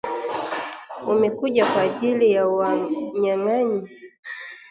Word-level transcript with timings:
Umekuja 1.11 1.63
kwa 1.71 1.81
ajili 1.87 2.27
ya 2.35 2.43
wanyang'anyi? 2.55 3.81